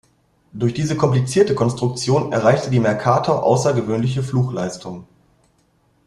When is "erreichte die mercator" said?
2.31-3.43